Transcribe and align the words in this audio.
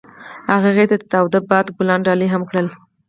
هغه 0.51 0.69
هغې 0.71 0.85
ته 0.89 0.95
د 0.99 1.03
تاوده 1.11 1.39
باد 1.49 1.65
ګلان 1.77 1.99
ډالۍ 2.07 2.27
هم 2.31 2.43
کړل. 2.49 2.67